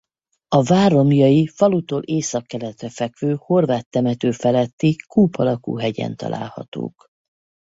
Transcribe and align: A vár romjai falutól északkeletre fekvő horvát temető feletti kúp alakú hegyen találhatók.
A 0.47 0.63
vár 0.63 0.91
romjai 0.91 1.47
falutól 1.47 2.01
északkeletre 2.03 2.89
fekvő 2.89 3.35
horvát 3.39 3.89
temető 3.89 4.31
feletti 4.31 4.95
kúp 5.07 5.35
alakú 5.37 5.77
hegyen 5.77 6.15
találhatók. 6.17 7.07